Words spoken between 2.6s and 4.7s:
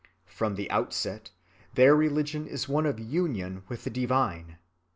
one of union with the divine.